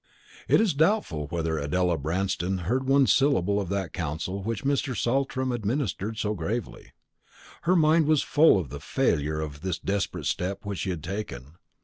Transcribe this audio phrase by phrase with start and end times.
[0.47, 4.97] It is doubtful whether Adela Branston heard one syllable of that counsel which Mr.
[4.97, 6.93] Saltram administered so gravely.
[7.69, 11.57] Her mind was full of the failure of this desperate step which she had taken.